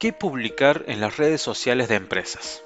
¿Qué 0.00 0.12
publicar 0.12 0.84
en 0.86 1.00
las 1.00 1.16
redes 1.16 1.42
sociales 1.42 1.88
de 1.88 1.96
empresas? 1.96 2.62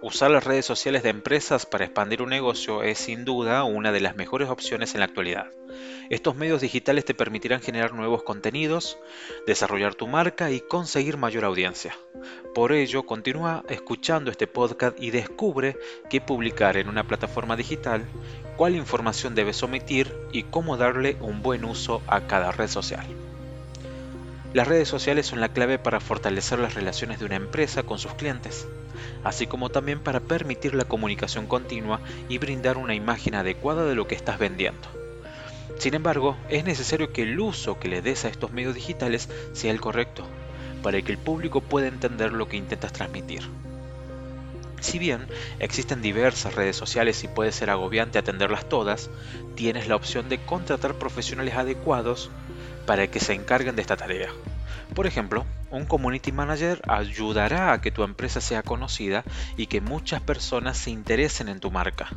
Usar 0.00 0.30
las 0.30 0.44
redes 0.44 0.64
sociales 0.64 1.02
de 1.02 1.08
empresas 1.08 1.66
para 1.66 1.84
expandir 1.84 2.22
un 2.22 2.28
negocio 2.30 2.84
es 2.84 2.98
sin 2.98 3.24
duda 3.24 3.64
una 3.64 3.90
de 3.90 3.98
las 3.98 4.14
mejores 4.14 4.48
opciones 4.48 4.94
en 4.94 5.00
la 5.00 5.06
actualidad. 5.06 5.50
Estos 6.08 6.36
medios 6.36 6.60
digitales 6.60 7.04
te 7.04 7.14
permitirán 7.14 7.62
generar 7.62 7.94
nuevos 7.94 8.22
contenidos, 8.22 8.96
desarrollar 9.44 9.96
tu 9.96 10.06
marca 10.06 10.52
y 10.52 10.60
conseguir 10.60 11.16
mayor 11.16 11.44
audiencia. 11.44 11.98
Por 12.54 12.70
ello, 12.70 13.02
continúa 13.02 13.64
escuchando 13.68 14.30
este 14.30 14.46
podcast 14.46 14.96
y 15.02 15.10
descubre 15.10 15.76
qué 16.08 16.20
publicar 16.20 16.76
en 16.76 16.88
una 16.88 17.08
plataforma 17.08 17.56
digital, 17.56 18.04
cuál 18.56 18.76
información 18.76 19.34
debes 19.34 19.64
omitir 19.64 20.14
y 20.30 20.44
cómo 20.44 20.76
darle 20.76 21.16
un 21.22 21.42
buen 21.42 21.64
uso 21.64 22.02
a 22.06 22.28
cada 22.28 22.52
red 22.52 22.68
social. 22.68 23.04
Las 24.54 24.66
redes 24.66 24.88
sociales 24.88 25.26
son 25.26 25.40
la 25.40 25.50
clave 25.50 25.78
para 25.78 26.00
fortalecer 26.00 26.58
las 26.58 26.74
relaciones 26.74 27.18
de 27.18 27.26
una 27.26 27.36
empresa 27.36 27.82
con 27.82 27.98
sus 27.98 28.14
clientes, 28.14 28.66
así 29.22 29.46
como 29.46 29.68
también 29.68 30.00
para 30.00 30.20
permitir 30.20 30.74
la 30.74 30.86
comunicación 30.86 31.46
continua 31.46 32.00
y 32.30 32.38
brindar 32.38 32.78
una 32.78 32.94
imagen 32.94 33.34
adecuada 33.34 33.84
de 33.84 33.94
lo 33.94 34.08
que 34.08 34.14
estás 34.14 34.38
vendiendo. 34.38 34.88
Sin 35.78 35.92
embargo, 35.94 36.36
es 36.48 36.64
necesario 36.64 37.12
que 37.12 37.22
el 37.22 37.38
uso 37.38 37.78
que 37.78 37.88
le 37.88 38.00
des 38.00 38.24
a 38.24 38.28
estos 38.28 38.50
medios 38.50 38.74
digitales 38.74 39.28
sea 39.52 39.70
el 39.70 39.82
correcto, 39.82 40.24
para 40.82 41.00
que 41.02 41.12
el 41.12 41.18
público 41.18 41.60
pueda 41.60 41.86
entender 41.86 42.32
lo 42.32 42.48
que 42.48 42.56
intentas 42.56 42.94
transmitir. 42.94 43.42
Si 44.80 44.98
bien 44.98 45.26
existen 45.58 46.00
diversas 46.00 46.54
redes 46.54 46.76
sociales 46.76 47.22
y 47.22 47.28
puede 47.28 47.52
ser 47.52 47.68
agobiante 47.68 48.18
atenderlas 48.18 48.68
todas, 48.68 49.10
tienes 49.56 49.88
la 49.88 49.96
opción 49.96 50.28
de 50.28 50.38
contratar 50.38 50.94
profesionales 50.94 51.54
adecuados 51.54 52.30
para 52.88 53.06
que 53.06 53.20
se 53.20 53.34
encarguen 53.34 53.76
de 53.76 53.82
esta 53.82 53.98
tarea. 53.98 54.30
Por 54.94 55.06
ejemplo, 55.06 55.44
un 55.70 55.84
community 55.84 56.32
manager 56.32 56.80
ayudará 56.88 57.74
a 57.74 57.82
que 57.82 57.90
tu 57.90 58.02
empresa 58.02 58.40
sea 58.40 58.62
conocida 58.62 59.24
y 59.58 59.66
que 59.66 59.82
muchas 59.82 60.22
personas 60.22 60.78
se 60.78 60.90
interesen 60.90 61.50
en 61.50 61.60
tu 61.60 61.70
marca. 61.70 62.08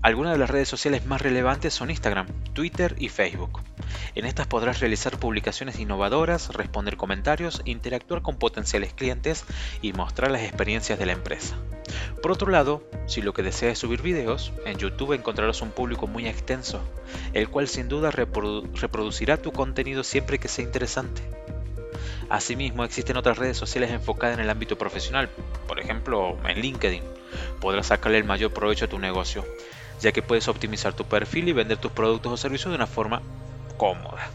Algunas 0.00 0.32
de 0.32 0.38
las 0.38 0.48
redes 0.48 0.70
sociales 0.70 1.04
más 1.04 1.20
relevantes 1.20 1.74
son 1.74 1.90
Instagram, 1.90 2.26
Twitter 2.54 2.96
y 2.98 3.10
Facebook. 3.10 3.60
En 4.14 4.24
estas 4.24 4.46
podrás 4.46 4.80
realizar 4.80 5.18
publicaciones 5.18 5.78
innovadoras, 5.78 6.48
responder 6.54 6.96
comentarios, 6.96 7.60
interactuar 7.66 8.22
con 8.22 8.38
potenciales 8.38 8.94
clientes 8.94 9.44
y 9.82 9.92
mostrar 9.92 10.30
las 10.30 10.40
experiencias 10.40 10.98
de 10.98 11.04
la 11.04 11.12
empresa. 11.12 11.54
Por 12.22 12.32
otro 12.32 12.50
lado, 12.50 12.82
si 13.06 13.22
lo 13.22 13.32
que 13.32 13.42
deseas 13.42 13.74
es 13.74 13.78
subir 13.78 14.02
videos, 14.02 14.52
en 14.64 14.78
YouTube 14.78 15.12
encontrarás 15.12 15.62
un 15.62 15.70
público 15.70 16.06
muy 16.06 16.26
extenso, 16.26 16.80
el 17.32 17.48
cual 17.48 17.68
sin 17.68 17.88
duda 17.88 18.10
reproducirá 18.10 19.36
tu 19.36 19.52
contenido 19.52 20.02
siempre 20.02 20.38
que 20.38 20.48
sea 20.48 20.64
interesante. 20.64 21.22
Asimismo, 22.28 22.84
existen 22.84 23.16
otras 23.16 23.38
redes 23.38 23.56
sociales 23.56 23.90
enfocadas 23.90 24.36
en 24.36 24.44
el 24.44 24.50
ámbito 24.50 24.76
profesional, 24.76 25.28
por 25.68 25.78
ejemplo, 25.78 26.36
en 26.48 26.60
LinkedIn. 26.60 27.02
Podrás 27.60 27.86
sacarle 27.86 28.18
el 28.18 28.24
mayor 28.24 28.52
provecho 28.52 28.86
a 28.86 28.88
tu 28.88 28.98
negocio, 28.98 29.44
ya 30.00 30.12
que 30.12 30.22
puedes 30.22 30.48
optimizar 30.48 30.94
tu 30.94 31.04
perfil 31.04 31.48
y 31.48 31.52
vender 31.52 31.78
tus 31.78 31.92
productos 31.92 32.32
o 32.32 32.36
servicios 32.36 32.70
de 32.70 32.76
una 32.76 32.86
forma 32.86 33.22
cómoda. 33.76 34.28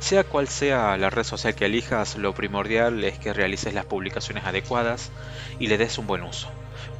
Sea 0.00 0.24
cual 0.24 0.48
sea 0.48 0.96
la 0.96 1.10
red 1.10 1.24
social 1.24 1.54
que 1.54 1.66
elijas, 1.66 2.16
lo 2.16 2.34
primordial 2.34 3.04
es 3.04 3.18
que 3.18 3.34
realices 3.34 3.74
las 3.74 3.84
publicaciones 3.84 4.44
adecuadas 4.44 5.10
y 5.58 5.66
le 5.66 5.76
des 5.76 5.98
un 5.98 6.06
buen 6.06 6.22
uso. 6.22 6.48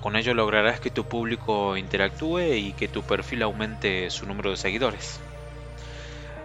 Con 0.02 0.16
ello 0.16 0.34
lograrás 0.34 0.80
que 0.80 0.90
tu 0.90 1.04
público 1.04 1.78
interactúe 1.78 2.54
y 2.54 2.72
que 2.74 2.88
tu 2.88 3.02
perfil 3.02 3.42
aumente 3.42 4.10
su 4.10 4.26
número 4.26 4.50
de 4.50 4.58
seguidores. 4.58 5.18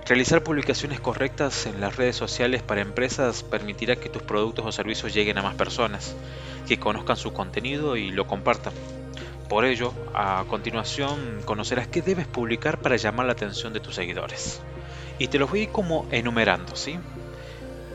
Realizar 0.07 0.43
publicaciones 0.43 1.01
correctas 1.01 1.65
en 1.65 1.81
las 1.81 1.97
redes 1.97 2.15
sociales 2.15 2.63
para 2.63 2.81
empresas 2.81 3.43
permitirá 3.43 3.97
que 3.97 4.09
tus 4.09 4.23
productos 4.23 4.65
o 4.65 4.71
servicios 4.71 5.13
lleguen 5.13 5.37
a 5.37 5.43
más 5.43 5.55
personas, 5.55 6.15
que 6.67 6.79
conozcan 6.79 7.17
su 7.17 7.33
contenido 7.33 7.97
y 7.97 8.11
lo 8.11 8.27
compartan. 8.27 8.73
Por 9.49 9.65
ello, 9.65 9.93
a 10.13 10.45
continuación 10.47 11.41
conocerás 11.43 11.89
qué 11.89 12.01
debes 12.01 12.27
publicar 12.27 12.79
para 12.79 12.95
llamar 12.95 13.25
la 13.25 13.33
atención 13.33 13.73
de 13.73 13.81
tus 13.81 13.95
seguidores. 13.95 14.61
Y 15.17 15.27
te 15.27 15.39
los 15.39 15.49
voy 15.49 15.67
como 15.67 16.07
enumerando, 16.11 16.75
¿sí? 16.75 16.99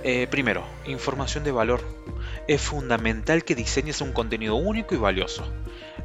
Eh, 0.03 0.26
primero, 0.31 0.64
información 0.86 1.44
de 1.44 1.53
valor. 1.53 1.82
Es 2.48 2.62
fundamental 2.62 3.44
que 3.44 3.54
diseñes 3.54 4.00
un 4.00 4.12
contenido 4.12 4.54
único 4.54 4.94
y 4.94 4.98
valioso. 4.98 5.44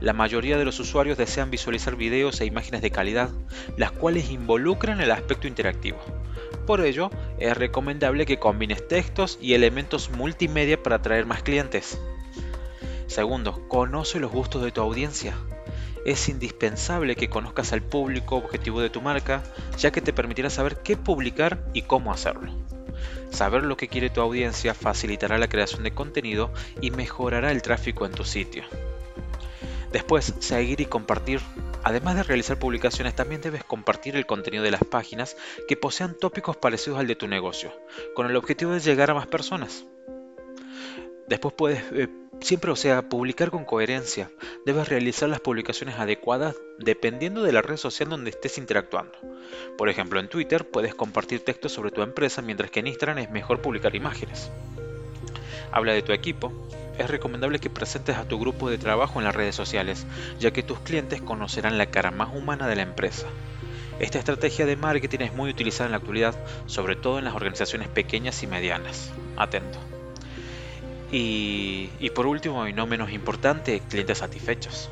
La 0.01 0.11
mayoría 0.11 0.57
de 0.57 0.65
los 0.65 0.79
usuarios 0.79 1.17
desean 1.17 1.49
visualizar 1.49 1.95
videos 1.95 2.41
e 2.41 2.45
imágenes 2.45 2.81
de 2.81 2.91
calidad, 2.91 3.29
las 3.77 3.91
cuales 3.91 4.29
involucran 4.29 4.99
el 4.99 5.11
aspecto 5.11 5.47
interactivo. 5.47 5.99
Por 6.67 6.81
ello, 6.81 7.09
es 7.39 7.55
recomendable 7.55 8.25
que 8.25 8.39
combines 8.39 8.85
textos 8.85 9.37
y 9.41 9.53
elementos 9.53 10.09
multimedia 10.09 10.81
para 10.81 10.97
atraer 10.97 11.25
más 11.25 11.43
clientes. 11.43 11.97
Segundo, 13.07 13.65
conoce 13.69 14.19
los 14.19 14.31
gustos 14.31 14.63
de 14.63 14.71
tu 14.71 14.81
audiencia 14.81 15.35
es 16.05 16.29
indispensable 16.29 17.15
que 17.15 17.29
conozcas 17.29 17.73
al 17.73 17.81
público 17.81 18.37
objetivo 18.37 18.79
de 18.79 18.89
tu 18.89 19.01
marca, 19.01 19.43
ya 19.77 19.91
que 19.91 20.01
te 20.01 20.13
permitirá 20.13 20.49
saber 20.49 20.77
qué 20.77 20.95
publicar 20.95 21.63
y 21.73 21.81
cómo 21.81 22.13
hacerlo. 22.13 22.53
Saber 23.31 23.63
lo 23.63 23.75
que 23.75 23.87
quiere 23.87 24.09
tu 24.09 24.21
audiencia 24.21 24.73
facilitará 24.73 25.37
la 25.37 25.49
creación 25.49 25.83
de 25.83 25.93
contenido 25.93 26.53
y 26.79 26.91
mejorará 26.91 27.51
el 27.51 27.61
tráfico 27.61 28.05
en 28.05 28.13
tu 28.13 28.23
sitio. 28.23 28.63
Después, 29.91 30.33
seguir 30.39 30.79
y 30.81 30.85
compartir. 30.85 31.41
Además 31.83 32.15
de 32.15 32.23
realizar 32.23 32.59
publicaciones, 32.59 33.15
también 33.15 33.41
debes 33.41 33.63
compartir 33.63 34.15
el 34.15 34.25
contenido 34.25 34.63
de 34.63 34.71
las 34.71 34.83
páginas 34.83 35.37
que 35.67 35.77
posean 35.77 36.15
tópicos 36.17 36.57
parecidos 36.57 36.99
al 36.99 37.07
de 37.07 37.15
tu 37.15 37.27
negocio, 37.27 37.71
con 38.13 38.29
el 38.29 38.35
objetivo 38.35 38.73
de 38.73 38.79
llegar 38.79 39.11
a 39.11 39.13
más 39.13 39.27
personas. 39.27 39.85
Después 41.27 41.53
puedes 41.55 41.83
eh, 41.91 42.07
Siempre, 42.41 42.69
o 42.71 42.75
sea, 42.75 43.01
publicar 43.01 43.49
con 43.49 43.65
coherencia. 43.65 44.29
Debes 44.65 44.89
realizar 44.89 45.29
las 45.29 45.39
publicaciones 45.39 45.97
adecuadas 45.97 46.55
dependiendo 46.77 47.41
de 47.41 47.51
la 47.51 47.61
red 47.61 47.77
social 47.77 48.09
donde 48.09 48.29
estés 48.29 48.57
interactuando. 48.57 49.13
Por 49.77 49.89
ejemplo, 49.89 50.19
en 50.19 50.27
Twitter 50.27 50.69
puedes 50.69 50.93
compartir 50.93 51.43
textos 51.43 51.71
sobre 51.71 51.91
tu 51.91 52.01
empresa, 52.01 52.41
mientras 52.41 52.69
que 52.69 52.81
en 52.81 52.87
Instagram 52.87 53.19
es 53.19 53.31
mejor 53.31 53.61
publicar 53.61 53.95
imágenes. 53.95 54.51
Habla 55.71 55.93
de 55.93 56.03
tu 56.03 56.11
equipo. 56.11 56.51
Es 56.99 57.09
recomendable 57.09 57.59
que 57.59 57.69
presentes 57.69 58.15
a 58.17 58.27
tu 58.27 58.39
grupo 58.39 58.69
de 58.69 58.77
trabajo 58.77 59.19
en 59.19 59.25
las 59.25 59.35
redes 59.35 59.55
sociales, 59.55 60.05
ya 60.39 60.51
que 60.51 60.63
tus 60.63 60.79
clientes 60.79 61.21
conocerán 61.21 61.77
la 61.77 61.87
cara 61.87 62.11
más 62.11 62.35
humana 62.35 62.67
de 62.67 62.75
la 62.75 62.83
empresa. 62.83 63.27
Esta 63.99 64.19
estrategia 64.19 64.65
de 64.65 64.75
marketing 64.75 65.19
es 65.21 65.33
muy 65.33 65.49
utilizada 65.49 65.87
en 65.87 65.91
la 65.91 65.97
actualidad, 65.97 66.35
sobre 66.67 66.95
todo 66.95 67.17
en 67.17 67.25
las 67.25 67.33
organizaciones 67.33 67.87
pequeñas 67.87 68.43
y 68.43 68.47
medianas. 68.47 69.11
Atento. 69.35 69.94
Y, 71.11 72.09
por 72.15 72.25
último 72.25 72.67
y 72.67 72.73
no 72.73 72.87
menos 72.87 73.11
importante, 73.11 73.81
clientes 73.89 74.17
satisfechos. 74.19 74.89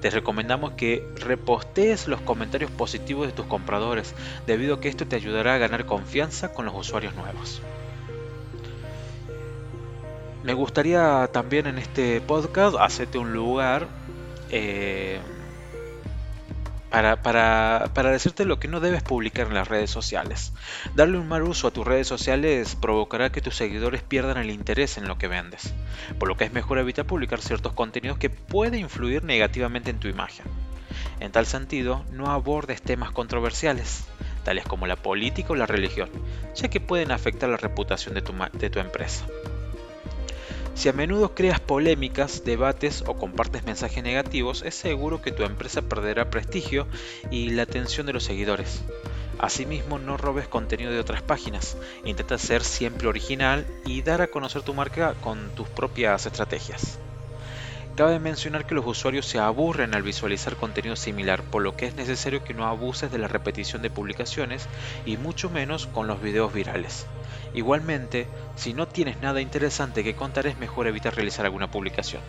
Te 0.00 0.10
recomendamos 0.10 0.72
que 0.72 1.06
repostees 1.16 2.06
los 2.08 2.20
comentarios 2.20 2.70
positivos 2.70 3.26
de 3.26 3.32
tus 3.32 3.46
compradores, 3.46 4.14
debido 4.46 4.76
a 4.76 4.80
que 4.80 4.88
esto 4.88 5.06
te 5.06 5.16
ayudará 5.16 5.54
a 5.54 5.58
ganar 5.58 5.86
confianza 5.86 6.52
con 6.52 6.66
los 6.66 6.74
usuarios 6.74 7.14
nuevos. 7.14 7.62
Me 10.42 10.54
gustaría 10.54 11.28
también 11.32 11.66
en 11.66 11.78
este 11.78 12.20
podcast 12.20 12.76
hacerte 12.78 13.18
un 13.18 13.32
lugar 13.32 13.88
eh, 14.50 15.18
para, 16.90 18.10
decirte 18.10 18.44
lo 18.44 18.58
que 18.58 18.68
no 18.68 18.80
debes 18.80 19.02
publicar 19.02 19.46
en 19.46 19.54
las 19.54 19.68
redes 19.68 19.90
sociales. 19.90 20.52
Darle 20.94 21.18
un 21.18 21.28
mal 21.28 21.42
uso 21.42 21.68
a 21.68 21.70
tus 21.70 21.86
redes 21.86 22.06
sociales 22.06 22.76
provocará 22.76 23.30
que 23.30 23.40
tus 23.40 23.56
seguidores 23.56 24.02
pierdan 24.02 24.38
el 24.38 24.50
interés 24.50 24.98
en 24.98 25.08
lo 25.08 25.18
que 25.18 25.28
vendes, 25.28 25.74
por 26.18 26.28
lo 26.28 26.36
que 26.36 26.44
es 26.44 26.52
mejor 26.52 26.78
evitar 26.78 27.06
publicar 27.06 27.40
ciertos 27.40 27.72
contenidos 27.72 28.18
que 28.18 28.30
pueden 28.30 28.80
influir 28.80 29.24
negativamente 29.24 29.90
en 29.90 29.98
tu 29.98 30.08
imagen. 30.08 30.46
En 31.20 31.32
tal 31.32 31.46
sentido, 31.46 32.04
no 32.12 32.30
abordes 32.30 32.82
temas 32.82 33.10
controversiales, 33.10 34.04
tales 34.44 34.64
como 34.64 34.86
la 34.86 34.96
política 34.96 35.52
o 35.52 35.56
la 35.56 35.66
religión, 35.66 36.10
ya 36.54 36.68
que 36.68 36.80
pueden 36.80 37.10
afectar 37.10 37.48
la 37.48 37.56
reputación 37.56 38.14
de 38.14 38.70
tu 38.70 38.78
empresa. 38.78 39.26
Si 40.76 40.90
a 40.90 40.92
menudo 40.92 41.34
creas 41.34 41.58
polémicas, 41.58 42.44
debates 42.44 43.02
o 43.06 43.16
compartes 43.16 43.64
mensajes 43.64 44.04
negativos, 44.04 44.60
es 44.60 44.74
seguro 44.74 45.22
que 45.22 45.32
tu 45.32 45.42
empresa 45.42 45.80
perderá 45.80 46.28
prestigio 46.28 46.86
y 47.30 47.48
la 47.48 47.62
atención 47.62 48.06
de 48.06 48.12
los 48.12 48.24
seguidores. 48.24 48.82
Asimismo, 49.38 49.98
no 49.98 50.18
robes 50.18 50.48
contenido 50.48 50.92
de 50.92 51.00
otras 51.00 51.22
páginas. 51.22 51.78
Intenta 52.04 52.36
ser 52.36 52.62
siempre 52.62 53.08
original 53.08 53.66
y 53.86 54.02
dar 54.02 54.20
a 54.20 54.26
conocer 54.26 54.62
tu 54.62 54.74
marca 54.74 55.14
con 55.22 55.48
tus 55.54 55.66
propias 55.66 56.26
estrategias. 56.26 56.98
Cabe 57.96 58.18
mencionar 58.18 58.66
que 58.66 58.74
los 58.74 58.86
usuarios 58.86 59.24
se 59.24 59.38
aburren 59.38 59.94
al 59.94 60.02
visualizar 60.02 60.56
contenido 60.56 60.94
similar, 60.94 61.42
por 61.42 61.62
lo 61.62 61.74
que 61.74 61.86
es 61.86 61.94
necesario 61.94 62.44
que 62.44 62.52
no 62.52 62.66
abuses 62.66 63.10
de 63.10 63.16
la 63.16 63.28
repetición 63.28 63.80
de 63.80 63.88
publicaciones 63.88 64.68
y 65.06 65.16
mucho 65.16 65.48
menos 65.48 65.86
con 65.86 66.06
los 66.06 66.20
videos 66.20 66.52
virales. 66.52 67.06
Igualmente, 67.56 68.26
si 68.54 68.74
no 68.74 68.86
tienes 68.86 69.22
nada 69.22 69.40
interesante 69.40 70.04
que 70.04 70.14
contar 70.14 70.46
es 70.46 70.58
mejor 70.58 70.86
evitar 70.88 71.16
realizar 71.16 71.46
alguna 71.46 71.70
publicación. 71.70 72.20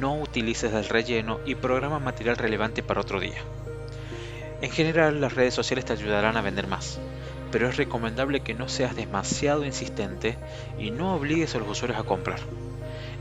No 0.00 0.20
utilices 0.20 0.74
el 0.74 0.88
relleno 0.88 1.38
y 1.46 1.54
programa 1.54 2.00
material 2.00 2.36
relevante 2.36 2.82
para 2.82 3.00
otro 3.00 3.20
día. 3.20 3.40
En 4.60 4.72
general, 4.72 5.20
las 5.20 5.34
redes 5.34 5.54
sociales 5.54 5.84
te 5.84 5.92
ayudarán 5.92 6.36
a 6.36 6.42
vender 6.42 6.66
más, 6.66 6.98
pero 7.52 7.68
es 7.68 7.76
recomendable 7.76 8.40
que 8.40 8.54
no 8.54 8.68
seas 8.68 8.96
demasiado 8.96 9.64
insistente 9.64 10.36
y 10.76 10.90
no 10.90 11.14
obligues 11.14 11.54
a 11.54 11.58
los 11.60 11.68
usuarios 11.68 12.00
a 12.00 12.04
comprar. 12.04 12.40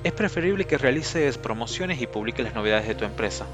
Es 0.03 0.11
preferible 0.11 0.65
que 0.65 0.79
realices 0.79 1.37
promociones 1.37 2.01
y 2.01 2.07
publiques 2.07 2.43
las 2.43 2.55
novedades 2.55 2.87
de 2.87 2.95
tu 2.95 3.05
empresa, 3.05 3.45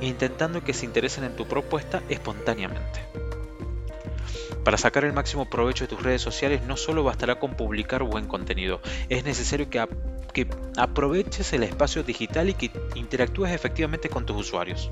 intentando 0.00 0.62
que 0.62 0.74
se 0.74 0.86
interesen 0.86 1.24
en 1.24 1.34
tu 1.34 1.48
propuesta 1.48 2.04
espontáneamente. 2.08 3.00
Para 4.64 4.78
sacar 4.78 5.04
el 5.04 5.12
máximo 5.12 5.50
provecho 5.50 5.84
de 5.84 5.88
tus 5.88 6.02
redes 6.02 6.22
sociales 6.22 6.62
no 6.62 6.76
solo 6.76 7.02
bastará 7.02 7.40
con 7.40 7.56
publicar 7.56 8.02
buen 8.04 8.26
contenido, 8.26 8.80
es 9.08 9.24
necesario 9.24 9.68
que, 9.68 9.86
aproveches 10.76 11.52
el 11.52 11.62
espacio 11.62 12.04
digital 12.04 12.48
y 12.48 12.54
que 12.54 12.70
interactúes 12.94 13.52
efectivamente 13.52 14.08
con 14.08 14.24
tus 14.24 14.36
usuarios. 14.36 14.90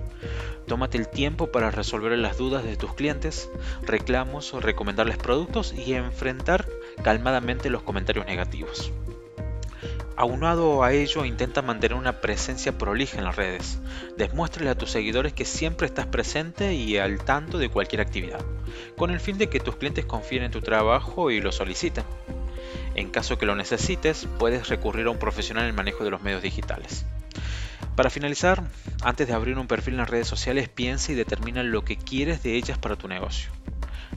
Tómate 0.66 0.98
el 0.98 1.08
tiempo 1.08 1.50
para 1.50 1.70
resolver 1.70 2.16
las 2.18 2.36
dudas 2.36 2.64
de 2.64 2.76
tus 2.76 2.94
clientes, 2.94 3.48
reclamos 3.82 4.52
recomendarles 4.52 5.16
productos 5.16 5.72
y 5.72 5.94
enfrentar 5.94 6.68
calmadamente 7.02 7.70
los 7.70 7.82
comentarios 7.82 8.26
negativos. 8.26 8.92
Aunado 10.20 10.84
a 10.84 10.92
ello, 10.92 11.24
intenta 11.24 11.62
mantener 11.62 11.96
una 11.96 12.20
presencia 12.20 12.76
prolija 12.76 13.16
en 13.16 13.24
las 13.24 13.36
redes. 13.36 13.78
Demuéstrale 14.18 14.68
a 14.68 14.74
tus 14.74 14.90
seguidores 14.90 15.32
que 15.32 15.46
siempre 15.46 15.86
estás 15.86 16.04
presente 16.04 16.74
y 16.74 16.98
al 16.98 17.24
tanto 17.24 17.56
de 17.56 17.70
cualquier 17.70 18.02
actividad, 18.02 18.44
con 18.98 19.10
el 19.10 19.18
fin 19.18 19.38
de 19.38 19.48
que 19.48 19.60
tus 19.60 19.76
clientes 19.76 20.04
confíen 20.04 20.42
en 20.42 20.50
tu 20.50 20.60
trabajo 20.60 21.30
y 21.30 21.40
lo 21.40 21.52
soliciten. 21.52 22.04
En 22.94 23.08
caso 23.08 23.38
que 23.38 23.46
lo 23.46 23.56
necesites, 23.56 24.28
puedes 24.38 24.68
recurrir 24.68 25.06
a 25.06 25.10
un 25.10 25.18
profesional 25.18 25.64
en 25.64 25.70
el 25.70 25.74
manejo 25.74 26.04
de 26.04 26.10
los 26.10 26.20
medios 26.20 26.42
digitales. 26.42 27.06
Para 27.96 28.10
finalizar, 28.10 28.62
antes 29.02 29.26
de 29.26 29.32
abrir 29.32 29.56
un 29.56 29.68
perfil 29.68 29.94
en 29.94 30.00
las 30.00 30.10
redes 30.10 30.28
sociales, 30.28 30.68
piensa 30.68 31.12
y 31.12 31.14
determina 31.14 31.62
lo 31.62 31.82
que 31.82 31.96
quieres 31.96 32.42
de 32.42 32.56
ellas 32.56 32.76
para 32.76 32.96
tu 32.96 33.08
negocio. 33.08 33.50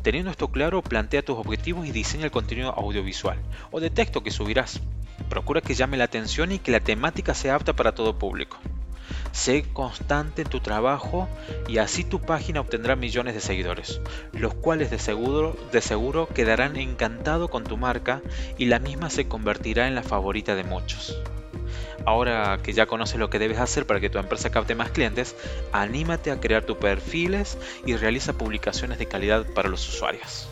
Teniendo 0.03 0.31
esto 0.31 0.49
claro, 0.49 0.81
plantea 0.81 1.23
tus 1.23 1.37
objetivos 1.37 1.87
y 1.87 1.91
diseña 1.91 2.25
el 2.25 2.31
contenido 2.31 2.71
audiovisual 2.77 3.39
o 3.71 3.79
de 3.79 3.89
texto 3.89 4.21
que 4.21 4.31
subirás. 4.31 4.81
Procura 5.29 5.61
que 5.61 5.75
llame 5.75 5.95
la 5.95 6.03
atención 6.03 6.51
y 6.51 6.59
que 6.59 6.71
la 6.73 6.81
temática 6.81 7.33
sea 7.33 7.55
apta 7.55 7.71
para 7.73 7.95
todo 7.95 8.19
público. 8.19 8.57
Sé 9.31 9.63
constante 9.71 10.41
en 10.41 10.49
tu 10.49 10.59
trabajo 10.59 11.29
y 11.69 11.77
así 11.77 12.03
tu 12.03 12.19
página 12.19 12.59
obtendrá 12.59 12.97
millones 12.97 13.33
de 13.33 13.39
seguidores, 13.39 14.01
los 14.33 14.53
cuales 14.53 14.91
de 14.91 14.99
seguro, 14.99 15.55
de 15.71 15.81
seguro 15.81 16.27
quedarán 16.27 16.75
encantados 16.75 17.49
con 17.49 17.63
tu 17.63 17.77
marca 17.77 18.21
y 18.57 18.65
la 18.65 18.79
misma 18.79 19.09
se 19.09 19.27
convertirá 19.29 19.87
en 19.87 19.95
la 19.95 20.03
favorita 20.03 20.53
de 20.55 20.65
muchos. 20.65 21.17
Ahora 22.05 22.59
que 22.61 22.73
ya 22.73 22.85
conoces 22.85 23.17
lo 23.17 23.29
que 23.29 23.39
debes 23.39 23.59
hacer 23.59 23.85
para 23.85 23.99
que 23.99 24.09
tu 24.09 24.17
empresa 24.17 24.51
capte 24.51 24.75
más 24.75 24.91
clientes, 24.91 25.35
anímate 25.71 26.31
a 26.31 26.39
crear 26.39 26.63
tus 26.63 26.77
perfiles 26.77 27.57
y 27.85 27.95
realiza 27.95 28.33
publicaciones 28.33 28.99
de 28.99 29.07
calidad 29.07 29.45
para 29.53 29.69
los 29.69 29.87
usuarios. 29.87 30.49